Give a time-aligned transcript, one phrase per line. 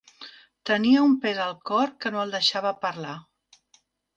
[0.69, 3.17] Tenia un pes al cor que no el deixava parlar.